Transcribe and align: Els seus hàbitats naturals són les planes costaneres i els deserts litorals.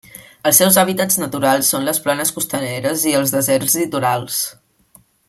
Els 0.51 0.59
seus 0.61 0.79
hàbitats 0.83 1.19
naturals 1.23 1.69
són 1.75 1.85
les 1.89 2.01
planes 2.07 2.33
costaneres 2.39 3.07
i 3.13 3.17
els 3.21 3.35
deserts 3.37 3.77
litorals. 3.83 4.41